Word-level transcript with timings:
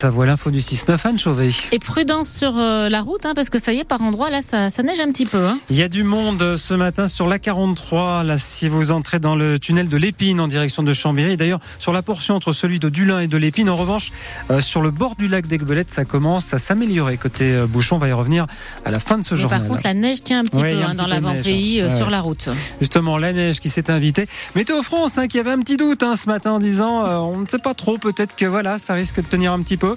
Ça 0.00 0.10
voit 0.10 0.26
l'info 0.26 0.52
du 0.52 0.60
6-9, 0.60 1.08
Anne 1.08 1.18
Chauvet. 1.18 1.50
Et 1.72 1.80
prudence 1.80 2.28
sur 2.30 2.56
euh, 2.56 2.88
la 2.88 3.00
route, 3.00 3.26
hein, 3.26 3.32
parce 3.34 3.50
que 3.50 3.58
ça 3.58 3.72
y 3.72 3.78
est, 3.78 3.84
par 3.84 4.00
endroit, 4.00 4.30
là, 4.30 4.42
ça, 4.42 4.70
ça 4.70 4.84
neige 4.84 5.00
un 5.00 5.10
petit 5.10 5.26
peu. 5.26 5.44
Hein. 5.44 5.58
Il 5.70 5.76
y 5.76 5.82
a 5.82 5.88
du 5.88 6.04
monde 6.04 6.40
euh, 6.40 6.56
ce 6.56 6.72
matin 6.74 7.08
sur 7.08 7.26
la 7.26 7.40
43, 7.40 8.22
là, 8.22 8.38
si 8.38 8.68
vous 8.68 8.92
entrez 8.92 9.18
dans 9.18 9.34
le 9.34 9.58
tunnel 9.58 9.88
de 9.88 9.96
l'Épine 9.96 10.38
en 10.38 10.46
direction 10.46 10.84
de 10.84 10.92
Chambéry. 10.92 11.36
D'ailleurs, 11.36 11.58
sur 11.80 11.92
la 11.92 12.02
portion 12.02 12.36
entre 12.36 12.52
celui 12.52 12.78
de 12.78 12.88
Dulin 12.90 13.18
et 13.18 13.26
de 13.26 13.36
l'Épine, 13.36 13.68
en 13.68 13.74
revanche, 13.74 14.12
euh, 14.52 14.60
sur 14.60 14.82
le 14.82 14.92
bord 14.92 15.16
du 15.16 15.26
lac 15.26 15.48
d'Aigbelette, 15.48 15.90
ça 15.90 16.04
commence 16.04 16.54
à 16.54 16.60
s'améliorer. 16.60 17.16
Côté 17.16 17.56
euh, 17.56 17.66
bouchon, 17.66 17.96
on 17.96 17.98
va 17.98 18.06
y 18.06 18.12
revenir 18.12 18.46
à 18.84 18.92
la 18.92 19.00
fin 19.00 19.18
de 19.18 19.24
ce 19.24 19.34
Mais 19.34 19.40
journal. 19.40 19.58
par 19.58 19.68
contre, 19.68 19.82
la 19.82 19.94
neige 19.94 20.22
tient 20.22 20.38
un 20.38 20.44
petit 20.44 20.60
Ouais, 20.60 20.74
peu 20.74 20.78
un 20.78 20.82
hein, 20.82 20.88
petit 20.90 20.96
dans 20.98 21.06
l'avant-pays 21.08 21.82
Ouais, 21.82 21.90
sur 21.90 22.08
la 22.08 22.20
route. 22.20 22.50
Justement, 22.80 23.18
la 23.18 23.32
neige 23.32 23.58
qui 23.58 23.68
s'est 23.68 23.90
invitée. 23.90 24.28
Météo 24.54 24.80
France, 24.82 25.18
qui 25.28 25.40
avait 25.40 25.50
un 25.50 25.58
petit 25.58 25.76
doute 25.76 26.04
ce 26.14 26.28
matin 26.28 26.52
en 26.52 26.60
disant, 26.60 27.02
on 27.24 27.38
ne 27.38 27.48
sait 27.48 27.58
pas 27.58 27.74
trop, 27.74 27.98
peut-être 27.98 28.36
que 28.36 28.46
voilà, 28.46 28.78
ça 28.78 28.94
risque 28.94 29.16
de 29.16 29.26
tenir 29.26 29.52
un 29.52 29.60
petit 29.60 29.76
peu. 29.76 29.87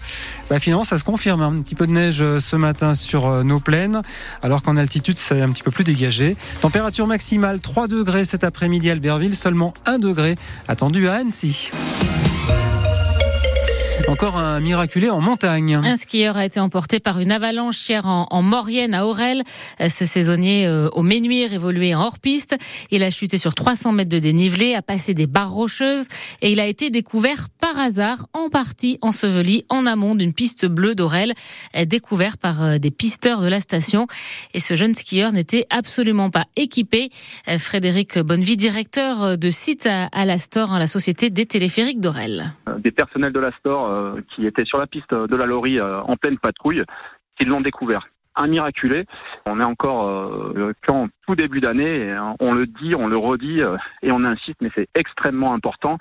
Bah, 0.50 0.60
finalement, 0.60 0.84
ça 0.84 0.98
se 0.98 1.04
confirme. 1.04 1.42
Un 1.42 1.62
petit 1.62 1.76
peu 1.76 1.88
de 1.88 1.92
neige 1.92 2.22
euh, 2.22 2.40
ce 2.40 2.56
matin 2.56 2.94
sur 2.94 3.28
euh, 3.28 3.44
nos 3.44 3.60
plaines, 3.60 4.02
alors 4.42 4.62
qu'en 4.62 4.78
altitude, 4.78 5.18
c'est 5.18 5.42
un 5.42 5.50
petit 5.50 5.64
peu 5.64 5.72
plus 5.72 5.84
dégagé. 5.84 6.36
Température 6.62 7.08
maximale 7.08 7.60
3 7.60 7.88
degrés 7.88 8.26
cet 8.26 8.44
après-midi 8.44 8.90
à 8.90 8.94
Albertville, 8.94 9.36
seulement 9.36 9.74
1 9.86 10.00
degré 10.00 10.36
attendu 10.68 11.08
à 11.08 11.16
Annecy. 11.16 11.72
Encore 14.08 14.38
un 14.38 14.60
miraculé 14.60 15.10
en 15.10 15.22
montagne. 15.22 15.76
Un 15.76 15.96
skieur 15.96 16.36
a 16.38 16.46
été 16.46 16.60
emporté 16.60 17.00
par 17.00 17.20
une 17.20 17.32
avalanche 17.32 17.88
hier 17.88 18.06
en, 18.06 18.28
en 18.30 18.42
Maurienne 18.42 18.94
à 18.94 19.06
Aurel. 19.06 19.44
Ce 19.80 20.06
saisonnier 20.06 20.66
euh, 20.68 20.90
au 20.94 21.04
Ménuire 21.04 21.54
évoluait 21.54 21.94
en 21.96 22.02
hors-piste. 22.02 22.56
Il 22.90 23.04
a 23.04 23.10
chuté 23.10 23.38
sur 23.38 23.54
300 23.54 23.92
mètres 23.92 24.10
de 24.10 24.20
dénivelé, 24.20 24.76
a 24.76 24.82
passé 24.82 25.14
des 25.14 25.28
barres 25.28 25.52
rocheuses 25.52 26.08
et 26.42 26.52
il 26.52 26.60
a 26.60 26.66
été 26.66 26.90
découvert 26.90 27.48
par 27.60 27.78
hasard, 27.80 28.28
en 28.34 28.50
partie 28.50 28.98
enseveli 29.02 29.66
en 29.70 29.86
amont 29.86 30.16
d'une 30.16 30.34
piste 30.34 30.66
bleue 30.66 30.96
d'Aurel, 30.96 31.34
euh, 31.78 31.86
découvert 31.86 32.38
par 32.38 32.64
euh, 32.64 32.78
des 32.78 32.92
pisteurs 32.92 33.42
de 33.42 33.48
la 33.48 33.60
station. 33.60 34.08
Et 34.54 34.60
ce 34.60 34.76
jeune 34.76 34.94
skieur 34.94 35.32
n'était 35.32 35.66
absolument 35.70 36.30
pas 36.30 36.46
équipé. 36.56 37.10
Euh, 37.48 37.58
Frédéric 37.58 38.20
Bonnevie, 38.20 38.58
directeur 38.58 39.38
de 39.38 39.50
site 39.50 39.86
à, 39.86 40.06
à 40.12 40.26
l'Astor, 40.26 40.74
hein, 40.74 40.80
la 40.80 40.88
société 40.88 41.30
des 41.30 41.46
téléphériques 41.46 42.00
d'Aurel. 42.00 42.54
Des 42.84 42.92
personnels 42.92 43.34
de 43.34 43.40
la 43.40 43.52
store 43.60 43.91
euh, 43.92 44.22
qui 44.30 44.46
étaient 44.46 44.66
sur 44.66 44.78
la 44.78 44.88
piste 44.88 45.14
de 45.14 45.36
la 45.36 45.46
Laurie 45.46 45.80
euh, 45.80 46.02
en 46.02 46.18
pleine 46.18 46.38
patrouille, 46.38 46.84
qui 47.40 47.46
l'ont 47.46 47.62
découvert. 47.62 48.08
Un 48.36 48.48
miraculé. 48.48 49.06
On 49.46 49.60
est 49.60 49.66
encore 49.66 50.08
euh, 50.08 50.74
qu'en 50.88 51.10
tout 51.28 51.36
début 51.36 51.60
d'année. 51.60 52.12
euh, 52.12 52.20
On 52.40 52.54
le 52.54 52.66
dit, 52.66 52.96
on 52.96 53.08
le 53.08 53.18
redit 53.18 53.62
et 54.02 54.12
on 54.12 54.24
insiste, 54.24 54.62
mais 54.62 54.70
c'est 54.74 54.88
extrêmement 54.96 55.54
important. 55.54 55.98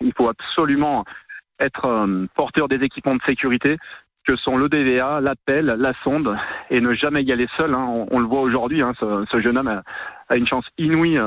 Il 0.00 0.12
faut 0.14 0.28
absolument 0.28 1.04
être 1.58 2.06
porteur 2.34 2.68
des 2.68 2.82
équipements 2.84 3.16
de 3.16 3.22
sécurité 3.22 3.76
que 4.26 4.36
sont 4.36 4.56
le 4.58 4.68
DVA, 4.68 5.20
l'appel, 5.20 5.66
la 5.66 5.92
sonde, 6.04 6.36
et 6.70 6.80
ne 6.80 6.92
jamais 6.94 7.22
y 7.22 7.32
aller 7.32 7.48
seul. 7.56 7.74
hein. 7.74 8.06
On, 8.10 8.18
le 8.18 8.26
voit 8.26 8.40
aujourd'hui, 8.42 8.82
hein, 8.82 8.92
ce, 8.98 9.40
jeune 9.40 9.58
homme 9.58 9.82
a, 10.28 10.36
une 10.36 10.46
chance 10.46 10.66
inouïe 10.78 11.18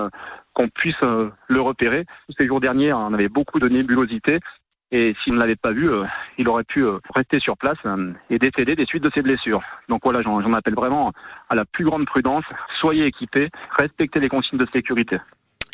qu'on 0.53 0.69
puisse 0.69 1.01
le 1.01 1.61
repérer. 1.61 2.05
Ces 2.37 2.47
jours 2.47 2.61
derniers, 2.61 2.93
on 2.93 3.13
avait 3.13 3.29
beaucoup 3.29 3.59
de 3.59 3.67
nébulosité. 3.67 4.39
Et 4.95 5.15
s'il 5.23 5.33
ne 5.33 5.39
l'avait 5.39 5.55
pas 5.55 5.71
vu, 5.71 5.89
euh, 5.89 6.05
il 6.37 6.47
aurait 6.47 6.63
pu 6.63 6.85
euh, 6.85 6.99
rester 7.15 7.39
sur 7.39 7.57
place 7.57 7.79
euh, 7.87 8.13
et 8.29 8.37
décéder 8.37 8.75
des 8.75 8.85
suites 8.85 9.01
de 9.01 9.09
ses 9.09 9.23
blessures. 9.23 9.63
Donc 9.89 10.01
voilà, 10.03 10.21
j'en 10.21 10.39
j'en 10.39 10.53
appelle 10.53 10.75
vraiment 10.75 11.11
à 11.49 11.55
la 11.55 11.65
plus 11.65 11.83
grande 11.83 12.05
prudence. 12.05 12.45
Soyez 12.79 13.07
équipés, 13.07 13.49
respectez 13.79 14.19
les 14.19 14.29
consignes 14.29 14.59
de 14.59 14.67
sécurité. 14.71 15.17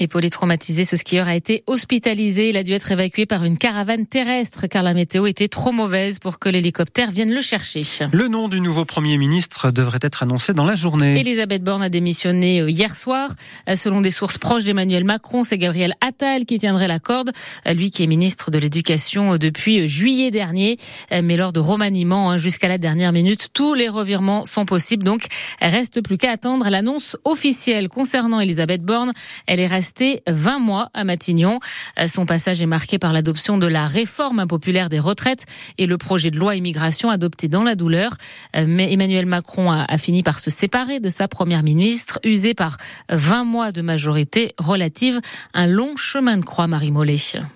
Épaulé 0.01 0.29
traumatisé, 0.29 0.85
ce 0.85 0.95
skieur 0.95 1.27
a 1.27 1.35
été 1.35 1.61
hospitalisé. 1.67 2.47
Il 2.47 2.55
a 2.55 2.63
dû 2.63 2.71
être 2.71 2.89
évacué 2.89 3.25
par 3.25 3.43
une 3.43 3.57
caravane 3.57 4.05
terrestre 4.05 4.67
car 4.67 4.81
la 4.81 4.93
météo 4.93 5.25
était 5.25 5.49
trop 5.49 5.73
mauvaise 5.73 6.19
pour 6.19 6.39
que 6.39 6.47
l'hélicoptère 6.47 7.11
vienne 7.11 7.33
le 7.33 7.41
chercher. 7.41 7.81
Le 8.13 8.29
nom 8.29 8.47
du 8.47 8.61
nouveau 8.61 8.85
Premier 8.85 9.17
ministre 9.17 9.71
devrait 9.71 9.99
être 10.01 10.23
annoncé 10.23 10.53
dans 10.53 10.63
la 10.63 10.75
journée. 10.75 11.19
Elisabeth 11.19 11.65
Borne 11.65 11.83
a 11.83 11.89
démissionné 11.89 12.61
euh, 12.61 12.69
hier 12.69 12.95
soir. 12.95 13.31
Euh, 13.67 13.75
Selon 13.75 13.99
des 13.99 14.09
sources 14.09 14.37
proches 14.37 14.63
d'Emmanuel 14.63 15.03
Macron, 15.03 15.43
c'est 15.43 15.57
Gabriel 15.57 15.93
Attal 15.99 16.45
qui 16.45 16.59
tiendrait 16.59 16.87
la 16.87 16.99
corde, 16.99 17.33
Euh, 17.67 17.73
lui 17.73 17.91
qui 17.91 18.01
est 18.03 18.07
ministre 18.07 18.51
de 18.51 18.57
l'Éducation 18.57 19.35
depuis 19.35 19.85
juillet 19.85 20.31
dernier. 20.31 20.77
Mais 21.11 21.35
lors 21.35 21.51
de 21.51 21.59
remaniement 21.59 22.31
hein, 22.31 22.37
jusqu'à 22.37 22.69
la 22.69 22.77
dernière 22.77 23.11
minute, 23.11 23.49
tous 23.53 23.73
les 23.73 23.89
revirements 23.89 24.45
sont 24.45 24.65
possibles. 24.65 25.03
Donc, 25.03 25.25
reste 25.61 26.01
plus 26.01 26.17
qu'à 26.17 26.31
attendre 26.31 26.69
l'annonce 26.69 27.17
officielle 27.25 27.89
concernant 27.89 28.39
Elisabeth 28.39 28.81
Borne. 28.81 29.11
Elle 29.45 29.59
est 29.59 29.67
restée 29.67 29.88
20 30.27 30.59
mois 30.59 30.89
à 30.93 31.03
Matignon. 31.03 31.59
Euh, 31.99 32.07
Son 32.07 32.25
passage 32.25 32.61
est 32.61 32.65
marqué 32.65 32.97
par 32.99 33.13
l'adoption 33.13 33.57
de 33.57 33.67
la 33.67 33.87
réforme 33.87 34.39
impopulaire 34.39 34.89
des 34.89 34.99
retraites 34.99 35.45
et 35.77 35.85
le 35.85 35.97
projet 35.97 36.31
de 36.31 36.37
loi 36.37 36.55
immigration 36.55 37.09
adopté 37.09 37.47
dans 37.47 37.63
la 37.63 37.75
douleur. 37.75 38.13
Euh, 38.55 38.65
Mais 38.67 38.91
Emmanuel 38.93 39.25
Macron 39.25 39.71
a, 39.71 39.85
a 39.87 39.97
fini 39.97 40.23
par 40.23 40.39
se 40.39 40.49
séparer 40.49 40.99
de 40.99 41.09
sa 41.09 41.27
première 41.27 41.63
ministre, 41.63 42.19
usé 42.23 42.53
par 42.53 42.77
20 43.09 43.43
mois 43.43 43.71
de 43.71 43.81
majorité 43.81 44.53
relative. 44.57 45.19
Un 45.53 45.67
long 45.67 45.97
chemin 45.97 46.37
de 46.37 46.45
croix, 46.45 46.67
Marie 46.67 46.91
Mollet. 46.91 47.09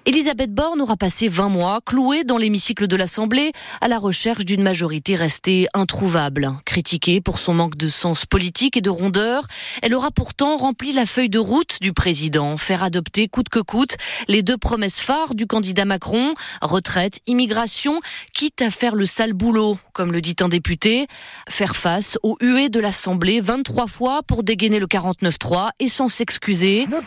Elisabeth 0.06 0.54
Borne 0.54 0.82
aura 0.82 0.98
passé 0.98 1.28
20 1.28 1.50
mois 1.50 1.80
clouée 1.86 2.24
dans 2.24 2.38
l'hémicycle 2.38 2.88
de 2.88 2.96
l'Assemblée 2.96 3.52
à 3.82 3.88
la 3.88 3.98
recherche 4.00 4.46
d'une 4.46 4.64
majorité 4.64 5.16
restée 5.16 5.68
introuvable. 5.74 6.54
Critiquée 6.66 7.22
pour 7.22 7.40
son 7.40 7.54
manque 7.54 7.78
de 7.78 7.88
sens 7.88 8.26
politique 8.26 8.78
et 8.78 8.82
de 8.82 8.90
rondeur, 8.90 9.48
elle 9.82 9.94
aura 9.94 10.12
pourtant 10.12 10.58
rempli 10.58 10.92
la 10.92 11.06
feuille 11.06 11.30
de 11.30 11.40
route 11.40 11.78
du 11.82 11.94
président, 11.94 12.23
faire 12.58 12.84
adopter 12.84 13.28
coûte 13.28 13.50
que 13.50 13.60
coûte 13.60 13.98
les 14.28 14.42
deux 14.42 14.58
promesses 14.58 15.00
phares 15.00 15.36
du 15.36 15.48
candidat 15.48 15.86
Macron, 15.86 16.34
retraite, 16.62 17.20
immigration, 17.28 18.00
quitte 18.34 18.62
à 18.62 18.70
faire 18.70 18.96
le 18.96 19.06
sale 19.06 19.34
boulot, 19.34 19.78
comme 19.94 20.12
le 20.12 20.22
dit 20.22 20.36
un 20.40 20.50
député, 20.50 21.08
faire 21.50 21.76
face 21.76 22.18
aux 22.24 22.38
huées 22.42 22.70
de 22.70 22.80
l'Assemblée 22.80 23.40
23 23.40 23.88
fois 23.88 24.22
pour 24.24 24.44
dégainer 24.44 24.80
le 24.80 24.88
49-3 24.88 25.70
et 25.80 25.88
sans 25.88 26.08
s'excuser. 26.08 26.88
Le 26.90 27.00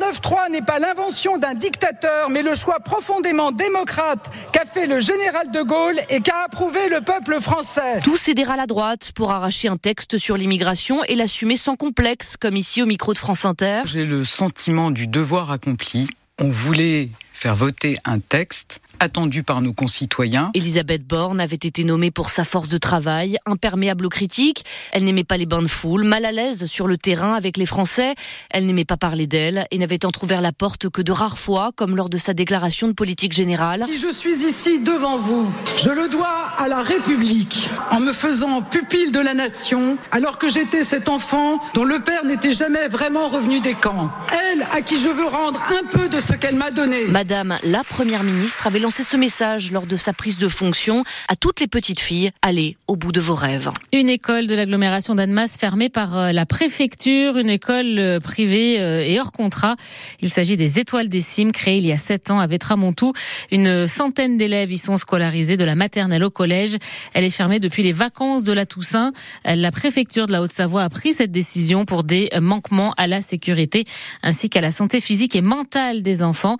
49-3 0.00 0.50
n'est 0.50 0.62
pas 0.62 0.78
l'invention 0.78 1.38
d'un 1.38 1.54
dictateur, 1.54 2.30
mais 2.30 2.42
le 2.42 2.54
choix 2.54 2.80
profondément 2.80 3.52
démocrate 3.52 4.30
qu'a 4.52 4.64
fait 4.64 4.86
le 4.86 5.00
général 5.00 5.50
de 5.50 5.62
Gaulle 5.62 6.00
et 6.08 6.20
qu'a 6.20 6.44
approuvé 6.46 6.88
le 6.88 7.00
peuple 7.00 7.40
français. 7.40 8.00
Tout 8.02 8.16
céder 8.16 8.44
à 8.44 8.56
la 8.56 8.66
droite 8.66 9.12
pour 9.14 9.30
arracher 9.32 9.68
un 9.68 9.76
texte 9.76 10.18
sur 10.18 10.36
l'immigration 10.36 11.04
et 11.04 11.14
l'assumer 11.14 11.56
sans 11.56 11.76
complexe, 11.76 12.36
comme 12.38 12.56
ici 12.56 12.82
au 12.82 12.86
micro 12.86 13.12
de 13.12 13.18
France 13.18 13.44
Inter. 13.44 13.82
J'ai 13.84 14.04
le 14.04 14.24
sentiment 14.24 14.61
du 14.92 15.06
devoir 15.08 15.50
accompli. 15.50 16.08
On 16.38 16.48
voulait 16.48 17.08
faire 17.42 17.56
voter 17.56 17.96
un 18.04 18.20
texte 18.20 18.80
attendu 19.00 19.42
par 19.42 19.60
nos 19.62 19.72
concitoyens. 19.72 20.52
Elisabeth 20.54 21.04
Borne 21.04 21.40
avait 21.40 21.56
été 21.56 21.82
nommée 21.82 22.12
pour 22.12 22.30
sa 22.30 22.44
force 22.44 22.68
de 22.68 22.78
travail, 22.78 23.36
imperméable 23.46 24.06
aux 24.06 24.10
critiques. 24.10 24.64
Elle 24.92 25.02
n'aimait 25.02 25.24
pas 25.24 25.36
les 25.36 25.46
bains 25.46 25.62
de 25.62 25.66
foule, 25.66 26.04
mal 26.04 26.24
à 26.24 26.30
l'aise 26.30 26.66
sur 26.66 26.86
le 26.86 26.96
terrain 26.96 27.34
avec 27.34 27.56
les 27.56 27.66
Français. 27.66 28.14
Elle 28.50 28.64
n'aimait 28.64 28.84
pas 28.84 28.96
parler 28.96 29.26
d'elle 29.26 29.66
et 29.72 29.78
n'avait 29.78 30.04
entrouvert 30.04 30.40
la 30.40 30.52
porte 30.52 30.88
que 30.88 31.02
de 31.02 31.10
rares 31.10 31.38
fois, 31.38 31.72
comme 31.74 31.96
lors 31.96 32.10
de 32.10 32.18
sa 32.18 32.32
déclaration 32.32 32.86
de 32.86 32.92
politique 32.92 33.32
générale. 33.32 33.82
Si 33.84 33.98
je 33.98 34.12
suis 34.12 34.46
ici 34.46 34.78
devant 34.78 35.16
vous, 35.16 35.52
je 35.78 35.90
le 35.90 36.08
dois 36.08 36.52
à 36.56 36.68
la 36.68 36.82
République, 36.82 37.70
en 37.90 37.98
me 37.98 38.12
faisant 38.12 38.62
pupille 38.62 39.10
de 39.10 39.18
la 39.18 39.34
nation, 39.34 39.98
alors 40.12 40.38
que 40.38 40.48
j'étais 40.48 40.84
cet 40.84 41.08
enfant 41.08 41.60
dont 41.74 41.84
le 41.84 41.98
père 41.98 42.24
n'était 42.24 42.52
jamais 42.52 42.86
vraiment 42.86 43.26
revenu 43.26 43.58
des 43.58 43.74
camps. 43.74 44.12
Elle, 44.30 44.62
à 44.72 44.80
qui 44.80 44.96
je 44.96 45.08
veux 45.08 45.26
rendre 45.26 45.60
un 45.70 45.84
peu 45.90 46.08
de 46.08 46.20
ce 46.20 46.34
qu'elle 46.34 46.54
m'a 46.54 46.70
donné. 46.70 47.06
Madame 47.06 47.31
la 47.32 47.82
Première 47.84 48.24
ministre 48.24 48.66
avait 48.66 48.78
lancé 48.78 49.02
ce 49.02 49.16
message 49.16 49.72
lors 49.72 49.86
de 49.86 49.96
sa 49.96 50.12
prise 50.12 50.36
de 50.36 50.48
fonction 50.48 51.02
à 51.28 51.36
toutes 51.36 51.60
les 51.60 51.66
petites 51.66 52.00
filles. 52.00 52.30
Allez 52.42 52.76
au 52.88 52.96
bout 52.96 53.10
de 53.10 53.20
vos 53.20 53.34
rêves. 53.34 53.70
Une 53.92 54.10
école 54.10 54.46
de 54.46 54.54
l'agglomération 54.54 55.14
d'Annemasse 55.14 55.56
fermée 55.56 55.88
par 55.88 56.18
euh, 56.18 56.32
la 56.32 56.44
préfecture, 56.44 57.38
une 57.38 57.48
école 57.48 57.98
euh, 57.98 58.20
privée 58.20 58.78
euh, 58.80 59.02
et 59.02 59.18
hors 59.18 59.32
contrat. 59.32 59.76
Il 60.20 60.28
s'agit 60.28 60.58
des 60.58 60.78
Étoiles 60.78 61.08
des 61.08 61.22
Cimes, 61.22 61.52
créée 61.52 61.78
il 61.78 61.86
y 61.86 61.92
a 61.92 61.96
sept 61.96 62.30
ans 62.30 62.38
à 62.38 62.46
Vétramontou. 62.46 63.14
Une 63.50 63.86
centaine 63.86 64.36
d'élèves 64.36 64.70
y 64.70 64.76
sont 64.76 64.98
scolarisés 64.98 65.56
de 65.56 65.64
la 65.64 65.74
maternelle 65.74 66.24
au 66.24 66.30
collège. 66.30 66.76
Elle 67.14 67.24
est 67.24 67.30
fermée 67.30 67.60
depuis 67.60 67.82
les 67.82 67.92
vacances 67.92 68.42
de 68.42 68.52
la 68.52 68.66
Toussaint. 68.66 69.12
La 69.44 69.70
préfecture 69.70 70.26
de 70.26 70.32
la 70.32 70.42
Haute-Savoie 70.42 70.82
a 70.82 70.90
pris 70.90 71.14
cette 71.14 71.32
décision 71.32 71.84
pour 71.84 72.04
des 72.04 72.28
manquements 72.40 72.92
à 72.98 73.06
la 73.06 73.22
sécurité 73.22 73.84
ainsi 74.22 74.50
qu'à 74.50 74.60
la 74.60 74.70
santé 74.70 75.00
physique 75.00 75.34
et 75.34 75.40
mentale 75.40 76.02
des 76.02 76.22
enfants. 76.22 76.58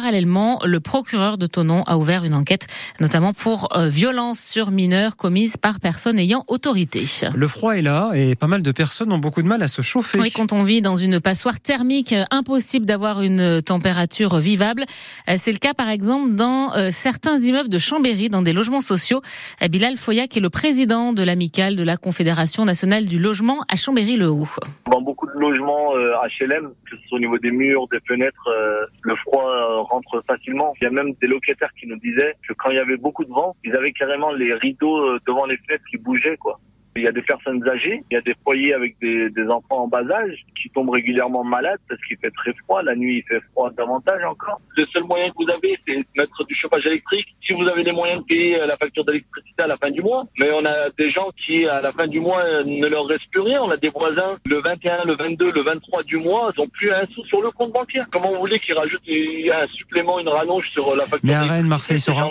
Parallèlement, 0.00 0.60
le 0.62 0.78
procureur 0.78 1.38
de 1.38 1.46
Tonon 1.46 1.82
a 1.86 1.96
ouvert 1.96 2.24
une 2.24 2.34
enquête, 2.34 2.66
notamment 3.00 3.32
pour 3.32 3.74
euh, 3.74 3.88
violence 3.88 4.38
sur 4.38 4.70
mineurs 4.70 5.16
commises 5.16 5.56
par 5.56 5.80
personnes 5.80 6.18
ayant 6.18 6.44
autorité. 6.48 7.04
Le 7.34 7.48
froid 7.48 7.72
est 7.78 7.80
là 7.80 8.12
et 8.14 8.34
pas 8.34 8.46
mal 8.46 8.60
de 8.60 8.72
personnes 8.72 9.10
ont 9.10 9.16
beaucoup 9.16 9.40
de 9.40 9.48
mal 9.48 9.62
à 9.62 9.68
se 9.68 9.80
chauffer. 9.80 10.20
Oui, 10.20 10.30
quand 10.30 10.52
on 10.52 10.64
vit 10.64 10.82
dans 10.82 10.96
une 10.96 11.18
passoire 11.18 11.60
thermique, 11.60 12.12
euh, 12.12 12.24
impossible 12.30 12.84
d'avoir 12.84 13.22
une 13.22 13.40
euh, 13.40 13.60
température 13.62 14.36
vivable. 14.36 14.84
Euh, 15.30 15.36
C'est 15.38 15.52
le 15.52 15.58
cas, 15.58 15.72
par 15.72 15.88
exemple, 15.88 16.34
dans 16.34 16.74
euh, 16.74 16.90
certains 16.90 17.38
immeubles 17.38 17.70
de 17.70 17.78
Chambéry, 17.78 18.28
dans 18.28 18.42
des 18.42 18.52
logements 18.52 18.82
sociaux. 18.82 19.22
Bilal 19.70 19.96
Foyac 19.96 20.36
est 20.36 20.40
le 20.40 20.50
président 20.50 21.14
de 21.14 21.22
l'amicale 21.22 21.74
de 21.74 21.82
la 21.82 21.96
Confédération 21.96 22.66
nationale 22.66 23.06
du 23.06 23.18
logement 23.18 23.60
à 23.72 23.76
Chambéry-le-Haut. 23.76 24.48
Dans 24.92 25.00
beaucoup 25.00 25.26
de 25.26 25.40
logements 25.40 25.96
euh, 25.96 26.12
HLM, 26.38 26.68
que 26.90 26.96
ce 26.96 27.08
soit 27.08 27.16
au 27.16 27.20
niveau 27.20 27.38
des 27.38 27.50
murs, 27.50 27.88
des 27.90 28.00
fenêtres, 28.06 28.48
euh, 28.48 28.84
le 29.02 29.16
froid 29.16 29.46
rentre 29.86 30.22
facilement. 30.26 30.74
Il 30.80 30.84
y 30.84 30.86
a 30.86 30.90
même 30.90 31.12
des 31.14 31.26
locataires 31.26 31.72
qui 31.78 31.86
nous 31.86 31.96
disaient 31.96 32.34
que 32.46 32.52
quand 32.54 32.70
il 32.70 32.76
y 32.76 32.80
avait 32.80 32.96
beaucoup 32.96 33.24
de 33.24 33.30
vent, 33.30 33.56
ils 33.64 33.74
avaient 33.74 33.92
carrément 33.92 34.32
les 34.32 34.52
rideaux 34.54 35.18
devant 35.26 35.46
les 35.46 35.56
fenêtres 35.58 35.84
qui 35.90 35.96
bougeaient, 35.96 36.36
quoi. 36.36 36.58
Il 36.96 37.02
y 37.02 37.08
a 37.08 37.12
des 37.12 37.22
personnes 37.22 37.66
âgées, 37.68 38.02
il 38.10 38.14
y 38.14 38.16
a 38.16 38.20
des 38.22 38.34
foyers 38.42 38.74
avec 38.74 38.96
des, 39.00 39.30
des 39.30 39.48
enfants 39.48 39.84
en 39.84 39.88
bas 39.88 40.02
âge 40.10 40.44
qui 40.60 40.70
tombent 40.70 40.90
régulièrement 40.90 41.44
malades 41.44 41.80
parce 41.88 42.00
qu'il 42.02 42.16
fait 42.18 42.30
très 42.30 42.52
froid. 42.64 42.82
La 42.82 42.94
nuit, 42.94 43.18
il 43.18 43.22
fait 43.24 43.40
froid 43.52 43.70
davantage 43.70 44.22
encore. 44.24 44.60
Le 44.76 44.86
seul 44.86 45.04
moyen 45.04 45.28
que 45.30 45.34
vous 45.38 45.50
avez, 45.50 45.78
c'est 45.86 45.96
de 45.96 46.04
mettre 46.16 46.44
du 46.44 46.54
chauffage 46.54 46.86
électrique. 46.86 47.26
Si 47.46 47.52
vous 47.52 47.66
avez 47.66 47.82
les 47.82 47.92
moyens 47.92 48.22
de 48.22 48.26
payer 48.26 48.58
la 48.66 48.76
facture 48.76 49.04
d'électricité 49.04 49.62
à 49.62 49.66
la 49.66 49.76
fin 49.76 49.90
du 49.90 50.02
mois, 50.02 50.24
mais 50.38 50.50
on 50.52 50.64
a 50.64 50.90
des 50.98 51.10
gens 51.10 51.30
qui, 51.36 51.66
à 51.66 51.80
la 51.80 51.92
fin 51.92 52.06
du 52.06 52.20
mois, 52.20 52.42
ne 52.64 52.86
leur 52.86 53.06
reste 53.06 53.28
plus 53.30 53.40
rien. 53.40 53.62
On 53.62 53.70
a 53.70 53.76
des 53.76 53.90
voisins, 53.90 54.36
le 54.44 54.60
21, 54.60 55.04
le 55.04 55.16
22, 55.16 55.52
le 55.52 55.62
23 55.62 56.02
du 56.04 56.16
mois, 56.16 56.52
ils 56.56 56.60
n'ont 56.60 56.68
plus 56.68 56.92
un 56.92 57.06
sou 57.06 57.24
sur 57.26 57.42
le 57.42 57.50
compte 57.50 57.72
bancaire. 57.72 58.06
Comment 58.12 58.32
vous 58.32 58.40
voulez 58.40 58.58
qu'ils 58.60 58.74
rajoutent 58.74 59.02
un 59.08 59.66
supplément, 59.68 60.18
une 60.18 60.28
rallonge 60.28 60.70
sur 60.70 60.94
la 60.96 61.04
facture 61.04 61.20
Mais 61.22 61.34
à 61.34 61.44
Rennes, 61.44 61.66
Marseille 61.66 62.00
sera 62.00 62.28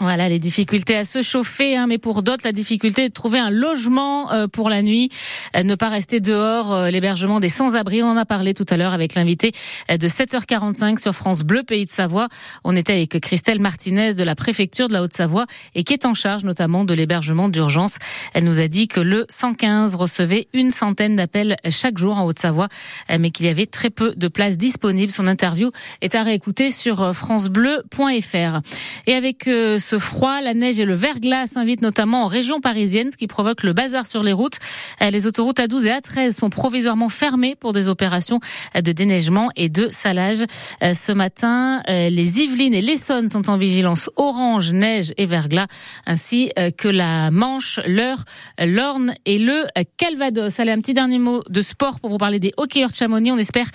voilà 0.00 0.28
les 0.28 0.38
difficultés 0.38 0.94
à 0.96 1.04
se 1.04 1.22
chauffer, 1.22 1.76
hein, 1.76 1.88
mais 1.88 1.98
pour 1.98 2.22
d'autres 2.22 2.44
la 2.44 2.52
difficulté 2.52 3.08
de 3.08 3.12
trouver 3.12 3.40
un 3.40 3.50
logement 3.50 4.30
euh, 4.30 4.46
pour 4.46 4.70
la 4.70 4.80
nuit, 4.80 5.08
euh, 5.56 5.64
ne 5.64 5.74
pas 5.74 5.88
rester 5.88 6.20
dehors, 6.20 6.72
euh, 6.72 6.90
l'hébergement 6.90 7.40
des 7.40 7.48
sans-abri. 7.48 8.00
On 8.04 8.10
en 8.10 8.16
a 8.16 8.24
parlé 8.24 8.54
tout 8.54 8.64
à 8.70 8.76
l'heure 8.76 8.92
avec 8.92 9.16
l'invité 9.16 9.50
de 9.90 10.08
7h45 10.08 11.00
sur 11.00 11.14
France 11.14 11.42
Bleu 11.42 11.64
Pays 11.64 11.84
de 11.84 11.90
Savoie. 11.90 12.28
On 12.62 12.76
était 12.76 12.92
avec 12.92 13.18
Christelle 13.20 13.58
Martinez 13.58 14.14
de 14.14 14.22
la 14.22 14.36
préfecture 14.36 14.86
de 14.86 14.92
la 14.92 15.02
Haute-Savoie 15.02 15.46
et 15.74 15.82
qui 15.82 15.94
est 15.94 16.06
en 16.06 16.14
charge 16.14 16.44
notamment 16.44 16.84
de 16.84 16.94
l'hébergement 16.94 17.48
d'urgence. 17.48 17.96
Elle 18.34 18.44
nous 18.44 18.60
a 18.60 18.68
dit 18.68 18.86
que 18.86 19.00
le 19.00 19.26
115 19.28 19.96
recevait 19.96 20.46
une 20.52 20.70
centaine 20.70 21.16
d'appels 21.16 21.56
chaque 21.70 21.98
jour 21.98 22.16
en 22.18 22.24
Haute-Savoie, 22.24 22.68
mais 23.18 23.30
qu'il 23.30 23.46
y 23.46 23.48
avait 23.48 23.66
très 23.66 23.90
peu 23.90 24.14
de 24.14 24.28
places 24.28 24.58
disponibles. 24.58 25.10
Son 25.12 25.26
interview 25.26 25.70
est 26.02 26.14
à 26.14 26.22
réécouter 26.22 26.70
sur 26.70 27.14
francebleu.fr. 27.14 28.60
Et 29.06 29.14
avec 29.14 29.48
ce 29.88 29.98
froid, 29.98 30.42
la 30.42 30.52
neige 30.52 30.78
et 30.78 30.84
le 30.84 30.92
verglas 30.92 31.56
invitent 31.56 31.80
notamment 31.80 32.24
en 32.24 32.26
région 32.26 32.60
parisienne, 32.60 33.10
ce 33.10 33.16
qui 33.16 33.26
provoque 33.26 33.62
le 33.62 33.72
bazar 33.72 34.06
sur 34.06 34.22
les 34.22 34.34
routes. 34.34 34.58
Euh, 35.00 35.08
les 35.08 35.26
autoroutes 35.26 35.60
A12 35.60 35.86
et 35.86 35.98
A13 35.98 36.32
sont 36.32 36.50
provisoirement 36.50 37.08
fermées 37.08 37.56
pour 37.56 37.72
des 37.72 37.88
opérations 37.88 38.38
de 38.74 38.92
déneigement 38.92 39.48
et 39.56 39.70
de 39.70 39.88
salage. 39.90 40.44
Euh, 40.82 40.92
ce 40.92 41.10
matin, 41.12 41.82
euh, 41.88 42.10
les 42.10 42.40
Yvelines 42.42 42.74
et 42.74 42.82
l'Essonne 42.82 43.30
sont 43.30 43.48
en 43.48 43.56
vigilance 43.56 44.10
orange, 44.16 44.72
neige 44.74 45.14
et 45.16 45.24
verglas, 45.24 45.68
ainsi 46.04 46.52
que 46.76 46.88
la 46.88 47.30
Manche, 47.30 47.80
l'Eure, 47.86 48.24
l'Orne 48.58 49.14
et 49.24 49.38
le 49.38 49.64
Calvados. 49.96 50.60
Allez, 50.60 50.72
un 50.72 50.80
petit 50.80 50.92
dernier 50.92 51.18
mot 51.18 51.42
de 51.48 51.60
sport 51.62 51.98
pour 51.98 52.10
vous 52.10 52.18
parler 52.18 52.40
des 52.40 52.52
hockeyeurs 52.58 52.90
de 52.90 52.96
Chamonix. 52.96 53.32
On 53.32 53.38
espère 53.38 53.68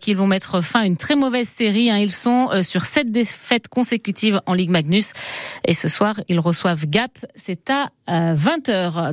qu'ils 0.00 0.16
vont 0.16 0.26
mettre 0.26 0.62
fin 0.62 0.80
à 0.80 0.86
une 0.86 0.96
très 0.96 1.14
mauvaise 1.14 1.48
série. 1.48 1.90
Hein. 1.90 1.98
Ils 1.98 2.10
sont 2.10 2.48
sur 2.62 2.86
sept 2.86 3.10
défaites 3.10 3.68
consécutives 3.68 4.40
en 4.46 4.54
Ligue 4.54 4.70
Magnus. 4.70 5.12
Et 5.66 5.74
ce 5.74 5.88
soir, 5.88 6.20
ils 6.28 6.40
reçoivent 6.40 6.86
Gap. 6.86 7.10
C'est 7.34 7.70
à 7.70 7.90
20h. 8.06 8.70
Euh, 8.70 9.12